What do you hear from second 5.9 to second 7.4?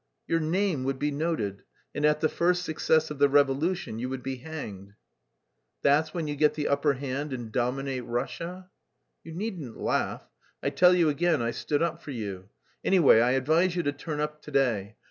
when you get the upper hand